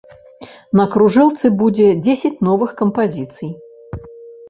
На 0.79 0.85
кружэлцы 0.95 1.53
будзе 1.61 1.87
дзесяць 2.09 2.35
новых 2.51 2.71
кампазіцый. 2.83 3.57